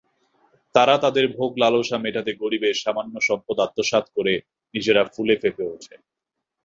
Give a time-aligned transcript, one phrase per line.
[0.75, 4.33] তারা তাদের ভোগ-লালসা মেটাতে গরিবের সামান্য সম্পদ আত্মসাত্ করে
[4.73, 5.95] নিজেরা ফুলে-ফেঁপে ওঠে।